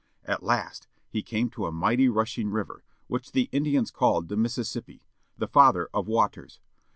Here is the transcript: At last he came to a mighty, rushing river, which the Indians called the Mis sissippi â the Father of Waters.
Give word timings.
At 0.25 0.41
last 0.41 0.87
he 1.11 1.21
came 1.21 1.51
to 1.51 1.67
a 1.67 1.71
mighty, 1.71 2.09
rushing 2.09 2.49
river, 2.49 2.83
which 3.05 3.33
the 3.33 3.49
Indians 3.51 3.91
called 3.91 4.29
the 4.29 4.35
Mis 4.35 4.57
sissippi 4.57 5.01
â 5.01 5.01
the 5.37 5.47
Father 5.47 5.89
of 5.93 6.07
Waters. 6.07 6.59